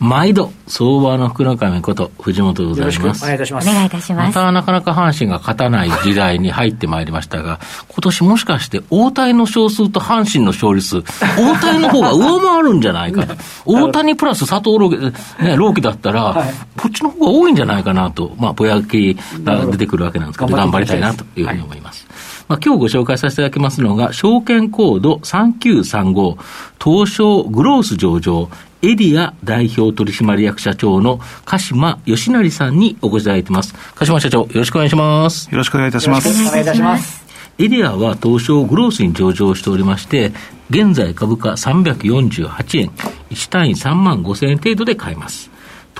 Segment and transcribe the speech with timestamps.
[0.00, 3.24] 毎度、相場の福の神こと、藤本でございます。
[3.24, 3.68] お願いいたします。
[3.68, 4.26] お願いいたします。
[4.28, 11.02] またなかなか阪神が勝たない時代に入ってまいりましたが、今年もしかして、大谷の勝数と阪神の勝率、
[11.36, 13.34] 大谷の方が上回るんじゃないかと。
[13.66, 14.98] 大谷プラス佐藤朗希、
[15.42, 22.07] ね、朗希だったら、はい、こっちの方が多いんじゃないかなと、まあ、ぼやきが出てくるわけなんですけど、頑張りたいなというふうに思います。
[22.48, 26.38] まあ、今日ご紹介させていただきますのが、証券コード3935、
[26.82, 28.48] 東証グロース上場、
[28.80, 33.74] エディア代表取締役社長の賀島義成さんにお越しいただいてます。
[33.94, 35.50] 賀島社長、よろしくお願いします。
[35.50, 36.28] よろしくお願いいたします。
[36.28, 37.24] お願いいたします。
[37.58, 40.32] エディアは東証グロースに上場しておりまして、
[40.70, 42.90] 現在株価348円、
[43.30, 45.50] 1単位3万5千円程度で買えます。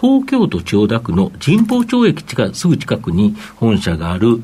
[0.00, 4.40] 東京都千代田区の神保町駅近すぐ近くに本社がある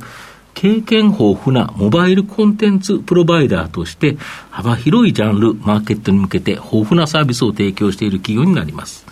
[0.55, 4.17] 経験豊富なモバイルコンテンツプロバイダーとして、
[4.51, 9.05] 幅広いジャンル、マーケットに向けて豊富なサービスを提供している企業になります。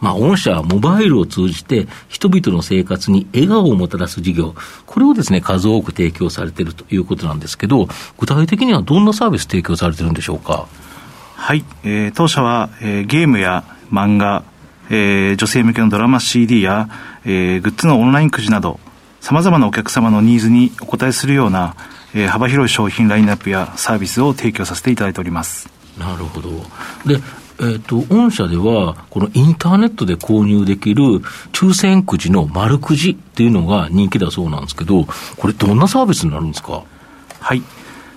[0.00, 4.54] まあ、御社はモバイルを通じて人々の生活に笑顔をもたらす事業、
[4.86, 10.68] これをですね、数多く提供されているということなんですけど、具体的にはどんなサービス提供されてるんでしょうか？
[11.34, 14.44] はい、えー、当社は、えー、ゲームや漫画、
[14.90, 16.88] えー、女性向けのドラマ CD や、
[17.24, 18.78] えー、グッズのオンラインくじなど、
[19.20, 21.74] さまざまなお客様のニーズにお応えするような、
[22.14, 25.68] えー、幅広い商品ラインナップやサービスを提供させていただいております。
[25.98, 26.50] なるほど。
[27.04, 27.20] で、
[27.60, 31.02] えっ、ー、と、御社では、このインターネットで購入できる
[31.52, 36.84] 抽選くじの丸くじっていうのが人気だそうなんですけど、これどんなサービスになるんですか？
[37.40, 37.62] はい。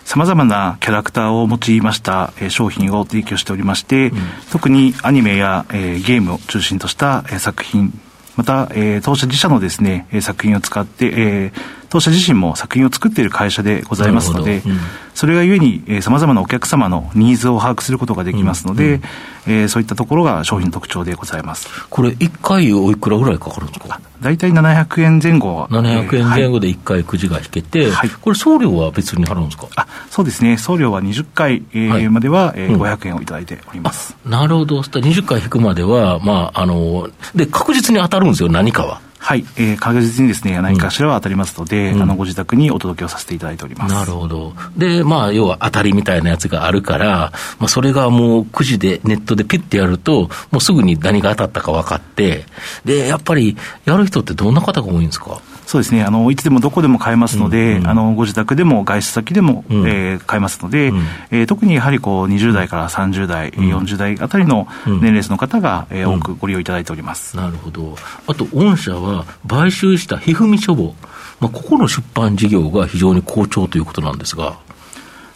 [0.03, 4.17] さまざまなキャラクターを用いました、えー、商品を提供しておりまして、うん、
[4.51, 7.97] 特にアニメや、えー、ゲームを中心とした、えー、作品
[8.35, 14.78] また、えー、当社自社のですね、作品を使って、えー、当社自身も作品を作っている会社でございますので、うん、
[15.13, 19.02] それがゆえにさまざまなお客様のニーズを把握することができますので、うん、
[19.47, 21.68] えー、そういったところが商品の特徴でございます。
[21.90, 24.00] これ、1回おいくらぐらいかかるんですか？
[24.22, 25.68] 大体700円前後。
[25.69, 29.68] 700円前後で1回くじが引けて、はい、これ、送料は別に払うんですか？
[29.75, 39.02] あそうですね、送料は20回、えー、はい、までは、えー、500円をいただいております、なるほど、20回引くまでは、まああので、確実に当たるんですよ、何かは。
[39.23, 43.93] はい、えー、確実にですね、何かしらは当たりますので、うん、あの、ご自宅にお届けをさせていただいております。
[43.93, 44.53] なるほど。
[44.75, 52.45] で、まあ、要は当たりみたいなやつがあるから、まあ、それがもう9時でネットでピッてやると、もうすぐに何が当たったか分かって、
[52.83, 53.55] で、やっぱり、
[53.85, 55.39] やる人ってどんな方が多いんですか？
[55.71, 60.97] そうですね、あのいつでもどこでも買えますので、うんうん、あのご自宅でも外出先でも、うん、えー、買えますので、うん、
[61.31, 67.95] えー、特にやはりこう20代から30代、うん、40代あたりの年齢層の方が、えー、多くご利用いただいております、なるほど、
[68.27, 70.93] あと、御社は買収したひふみ書房、
[71.39, 74.59] まあ、ここの出版事業が非常に好調ということなんですが。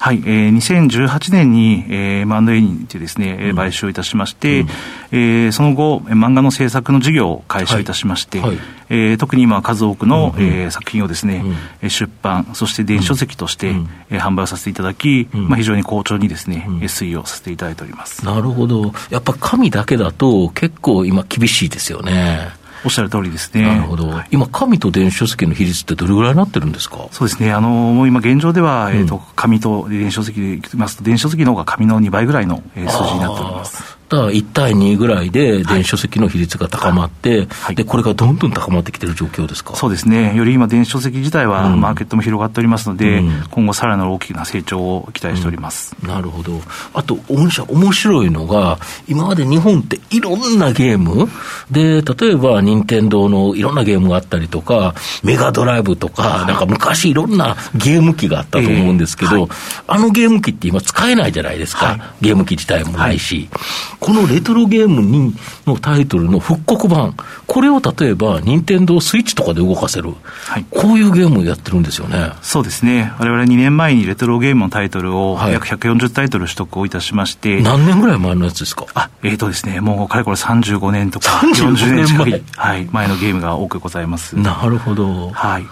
[0.05, 4.67] はい、えー、2018年に、えー、M&A にてですね、うん、買収いたしまして、うん、
[5.13, 8.49] えー、その後、漫画の制作の事業を開始いたしまして、はい。
[8.49, 11.43] はい、えー、特に今、数多くの、うん、えー、作品をですね、
[11.81, 18.23] うん、出版、そして電子書籍として、うん、えー、販売をさせていただき、うん、まあ、非常に好調にですね、うん、推移をさせていただいております。
[18.23, 22.49] なるほど、やっぱ紙だけだと、結構今、厳しいですよね。
[22.85, 23.63] おっしゃる通りですね。
[23.63, 24.13] なるほど。
[24.31, 27.07] 今、紙と電子書籍の比率ってどれぐらいになってるんですか？
[27.11, 27.51] そうですね。
[27.51, 33.94] あの、もう今現状では、えっ、と、紙と電子書籍でいきますと、電子書籍の方が紙の2倍ぐらいの、えー、数字になっております。
[34.15, 39.75] だから1対2ぐらいで電子書籍の比率が高まって、はい、でこれがどんどん高まってきてる状況ですか？
[39.75, 46.61] そうですね、より今、電子書籍自体はマーケットも広がっておりますので、うん、今後、さらなる大きな成長を期待しております、うん、なるほど、
[46.93, 51.29] あと、御社、面白いのが、今まで日本っていろんなゲーム
[51.69, 59.49] で、例えば、任天堂のいろんなゲームがあったりとか、メガドライブとか、なんか昔、いろんなゲーム機があったと思うんですけど、えーはい、
[59.87, 63.49] あのゲーム機って今、使えないじゃないですか、はい、ゲーム機自体もないし。
[63.51, 63.65] はい
[64.05, 65.33] このレトロゲームに
[65.65, 67.15] のタイトルの復刻版、
[67.47, 70.13] これを例えば、任天堂スイッチとかで動かせる、
[70.43, 72.29] はい、こういうゲームをやってるんですよね。
[72.43, 78.85] そうですね、われわれ2年前にレトロゲームのタイトルを、約140タイトル取得をいたしまして、何年ぐらい前のやつですか？
[78.93, 84.37] あえーとですね、もうかれこれ35年とか、40年近い、はい、前のゲームが多くございます。
[84.37, 85.31] なるほど。
[85.31, 85.65] はい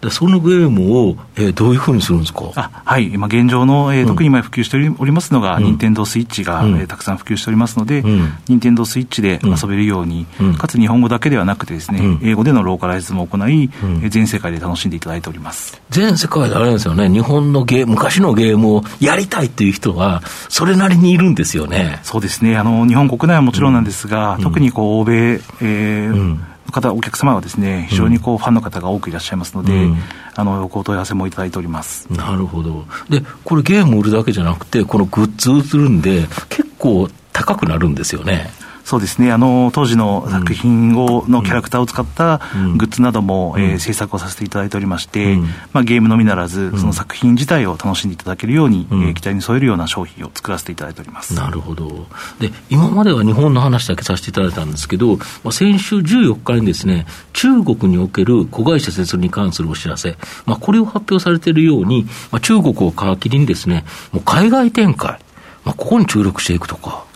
[0.00, 2.52] でそのゲームを、えー、どういうふうにするんですか？
[2.56, 8.02] あはい、今現状の、えー、特に今普及しておりますのが、任天堂スイッチが、えー、たくさん普及しておりますので、
[8.48, 10.26] 任天堂スイッチで遊べるように、
[10.58, 13.70] かつ日本語だけではなくてですね、英語でのローカライズも行い、
[14.08, 15.80] 全世界で楽しんでいただいております。
[15.90, 22.00] 全世界であれですよね、日本のゲーム、昔のゲームをやりたいという人は、それなりにいるんですよね。
[22.04, 22.56] そうですね。
[22.56, 29.98] あの日本国内はもちろんなんですが、特にこう欧米、えー方、お客様はですね、非常にこう、ファンの方が多くいらっしゃいますので、うん、
[30.34, 32.06] あの、ご問い合わせもいただいております。
[32.12, 32.84] なるほど。
[33.08, 38.50] で、これゲーム売るだけじゃなくて、このグッズ売るんで、結構高くなるんですよね。
[38.90, 39.30] そうですね。
[39.30, 42.38] あの当時の作品を、のキャラクターを使った
[42.76, 45.36] グッズなども、えー、制作をさせていただいておりまして、
[45.72, 51.34] まあ、ゲームのみならず、その作品自体を楽しんでいただけるように、うん、えー、期待に添えるような商品を作らせていただいております。
[51.34, 52.08] なるほど。
[52.40, 60.16] で、今までは日本の話だけさせていただいたんですけど、まあ、先週14日にですね、中国における子会社設立に関するお知らせ、
[60.46, 65.20] まあ、これを発表されているように、まあ、中国を皮切りにですね、もう海外展開、
[65.64, 67.08] まあ、ここに注力していくとか。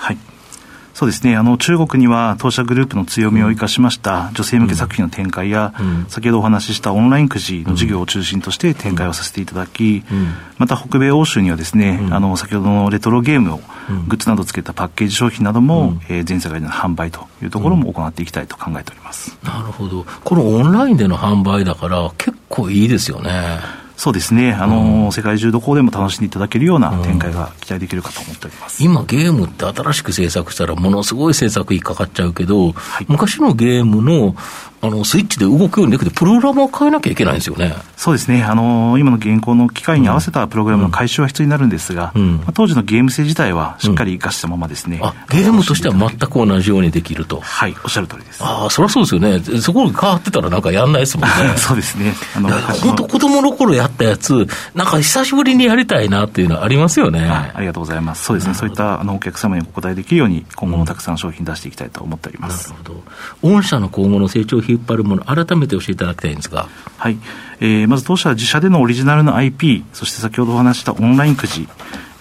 [0.95, 5.75] はいそうですね、あの中国には当社グループの強みを生かしました女性向け作品の展開や、
[6.09, 10.05] 先ほどお話ししたオンラインくじの事業を中心として展開をさせていただき、
[10.57, 13.61] また北米欧州にはですね、あの先ほどのレトロゲームを、
[14.07, 19.37] グッズなどつけたパッケージ商品なども、え全世界での販売というところも行っていきたいと考えております。
[19.43, 20.07] なるほど。
[20.23, 23.84] このオンラインでの販売だから結構いいですよね。
[23.97, 34.35] そうですね、あの、うん、世界中どこでも楽しんでいただけるような展開が期待できるかと思っております、うん、今、ゲームって新しく制作したら、ものすごい制作費かかっちゃうけど、はい、昔のゲームの
[34.87, 37.75] あのスイッチで動くようにできて、プログラムを変えなきゃいけないんですよね。
[37.97, 47.41] そうですね、あの今の現行の機械に合わせたプログラムの改修は必要になるんですが、うん、まあ、当時のゲーム性自体はしっかり生かしたままですね、あゲームとしては全く同じようにできると。
[47.41, 48.45] はい、おっしゃる通りです。
[48.45, 51.35] ああ、そりゃそうですよね、そこが変わってたらなんかやんないですもんね。
[51.57, 52.15] そうですね。
[52.37, 57.21] あの本当、子供の頃やったやつ、なんか久しぶりにやりたいなっていうのはありますよね。
[57.25, 58.25] あありがとうございます。
[58.25, 62.71] そうですね、そういったあのお客様にお答えできるように、今後もたくさん商品出していきたいと思っております。
[62.71, 63.03] なるほど。
[63.43, 66.69] 御社の今後の成長を引っ張るもの、改めて教えていただきたいんですが。
[66.97, 67.17] はい。
[67.61, 71.69] えー、まず当社は自社でのオリジナルの IP、そして先ほどお話したオンラインくじ、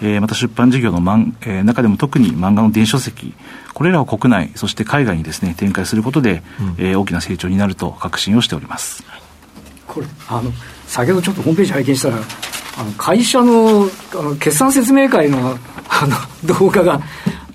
[0.01, 3.33] えー、また出版事業の漫、えー、中でも特に漫画の電子書籍、
[3.73, 9.03] これらを国内、そして海外にですね、展開することで、うん、えー、大きな成長になると確信をしております。
[9.87, 10.51] これ、あの、
[10.93, 12.17] 先ほどちょっとホームページ拝見したら、
[12.77, 15.57] あの会社のあの決算説明会の
[15.89, 17.01] あの動画が、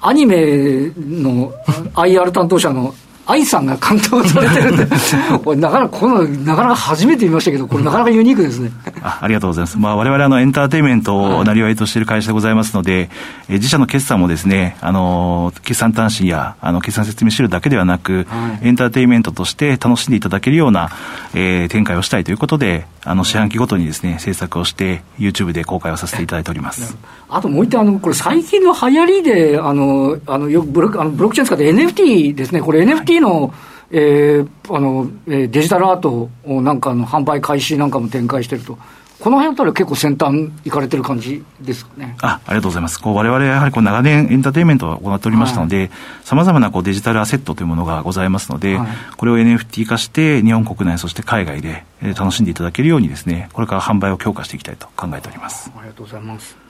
[0.01, 1.53] アニメの
[1.95, 2.93] IR 担当者の
[3.27, 4.87] 愛さんが監督されてるんで、
[5.55, 8.73] なかなかこの、なかなか初めて見ましたけど、これなかなかユニークですね。
[9.09, 9.79] あありがとうございます。
[9.79, 13.09] まあ、我々あのエンターテインメントをなりわいとしている会社でございますので、はい、
[13.51, 20.91] え自社の決算もですね、あの、決算端子や、あの、決算説明資料だけではなく、はい、エンターテインメントとして楽しんでいただけるような、
[21.35, 26.97] えー、展開をしたいということで、あの、四半期ごとにですね、制作をして、YouTube で公開をさせていただいております。
[27.29, 33.51] あともう一点、あの、これ最近の流行りで、あの、あの、よくブロック、あのブロックチェーン使って NFT ですね、これ NFT の、はい
[33.91, 38.79] えー、あのデジタルアートをなんかの販売開始なんかも展開してると。
[39.21, 42.17] この辺あたりは結構先端行かれてる感じですかね。
[42.23, 43.01] あ、ありがとうございます。
[43.01, 45.91] こう我々やはりこう長年エンターテインメントを行っておりましたので、
[46.23, 55.73] さまざまなこうデジタルアセットというものがございますので、はい、これを NFT 化して日本国内そして海外で楽しんでいただけるようにですね、これから販売を強化していきたいと考えております。
[55.77, 56.68] ありがとうございます。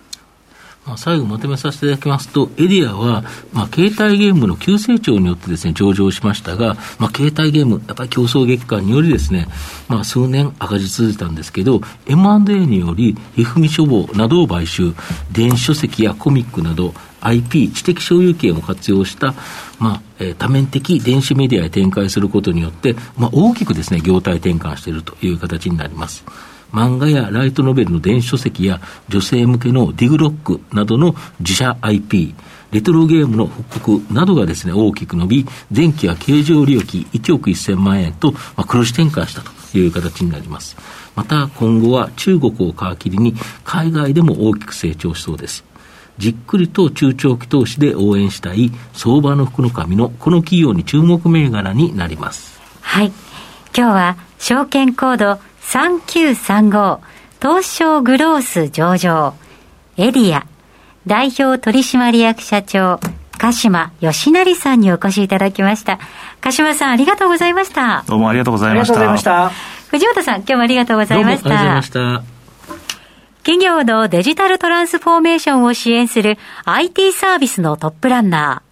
[0.87, 3.23] まあ、最後まとめさせていただきますと、エディアは、
[3.53, 9.49] まあ、携帯ゲームの急成長によってですね、上場しましたが、まあ、携帯ゲーム、やっぱり競争激化によりですね、
[9.89, 14.95] まあ、数年赤字続いたんですけど、M&A により、ひふみ書房などを買収、
[15.31, 19.35] 電子書籍やコミックなど、IP、知的所有権を活用した、
[19.79, 26.25] まあえー、多面的電子メディアへ展開することによって、まあ、大きくですね、業態転換しているという形になります。
[26.73, 32.35] 漫画やライトノベルの電子書籍や女性向けのディグロックなどの自社 IP、
[32.71, 40.77] レトロゲームの復刻などがですね、大きく伸び、前期は経常利益1億1000万円と、まあ、黒字転換したという形になります。
[41.17, 43.35] また今後は中国を皮切りに
[43.65, 45.65] 海外でも大きく成長しそうです。
[46.19, 52.61] じっくりと中長期投資で応援したい相場の福の神のこの企業に注目銘柄になります。
[52.83, 53.13] はい。
[53.77, 56.99] 今日は証券コード3935
[57.43, 59.35] 東証グロース上場。
[59.99, 60.47] エディア
[61.07, 62.99] 代表取締役社長
[63.37, 65.99] 鹿島義成さんにお越しいただきました。
[66.41, 68.03] 鹿島さんありがとうございました。
[68.07, 69.51] どうもありがとうございました。
[69.91, 71.51] 藤本さん今日もありがとうございました。
[71.51, 72.39] ありがとうございました。
[73.43, 78.69] 企業のデジタルトランスフォーメーションを支援する IT サービスのトップランナー。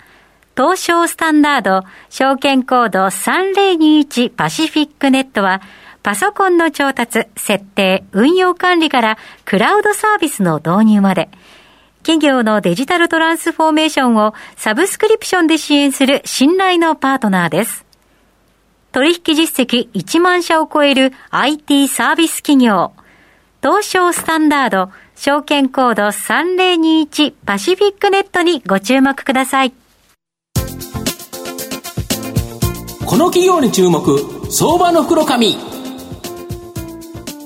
[0.57, 5.61] 東証スタンダード証券コード3021パシフィックネットは
[6.07, 11.29] パソコンの調達、設定、運用管理からクラウドサービスの導入まで、
[12.05, 17.85] 企業のデジタルトランスフォーメーションをサブスクリプションで支援する信頼のパートナーです。
[18.93, 22.93] 取引実績1万社を超える IT サービス企業、
[23.61, 29.73] 東証スタンダード、証券コード3021パシフィックネットにご注目ください。
[33.05, 34.21] この企業に注目、
[34.53, 35.76] 相場の袋紙。